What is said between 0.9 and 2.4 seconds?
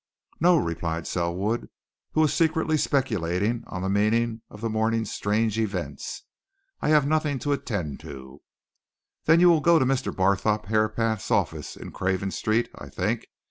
Selwood, who was